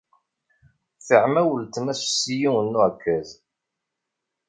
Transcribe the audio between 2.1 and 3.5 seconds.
s yiwen n uɛekkaz.